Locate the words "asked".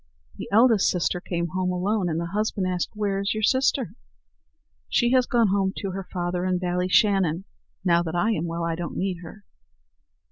2.65-2.89